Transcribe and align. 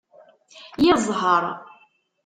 Yir 0.83 0.97
zzheṛ! 1.05 1.43